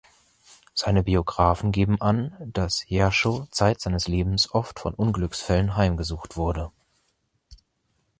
[0.73, 6.71] Seine Biographen geben an, dass Jerschow zeit seines Lebens oft von Unglücksfällen heimgesucht wurde.